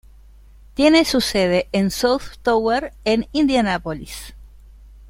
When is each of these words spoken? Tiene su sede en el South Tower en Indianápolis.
Tiene 0.73 1.05
su 1.05 1.21
sede 1.21 1.69
en 1.73 1.85
el 1.85 1.91
South 1.91 2.37
Tower 2.41 2.91
en 3.05 3.27
Indianápolis. 3.33 4.33